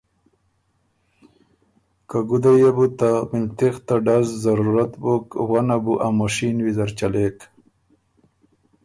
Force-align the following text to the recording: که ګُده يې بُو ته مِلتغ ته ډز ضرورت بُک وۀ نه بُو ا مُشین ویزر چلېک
که 2.09 2.17
ګُده 2.29 2.51
يې 2.61 2.69
بُو 2.75 2.85
ته 2.97 3.09
مِلتغ 3.29 3.75
ته 3.87 3.95
ډز 4.05 4.27
ضرورت 4.43 4.91
بُک 5.03 5.25
وۀ 5.49 5.61
نه 5.67 5.77
بُو 5.83 5.93
ا 6.05 6.07
مُشین 6.17 6.57
ویزر 6.65 6.89
چلېک 6.97 7.37